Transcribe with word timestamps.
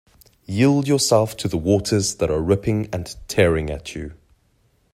Yield 0.47 0.87
yourself 0.87 1.37
to 1.37 1.47
the 1.47 1.59
waters 1.59 2.15
that 2.15 2.31
are 2.31 2.41
ripping 2.41 2.89
and 2.91 3.15
tearing 3.27 3.69
at 3.69 3.93
you. 3.93 4.15